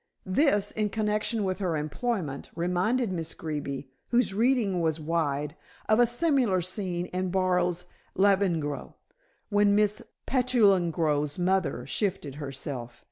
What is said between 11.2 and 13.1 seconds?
mother shifted herself.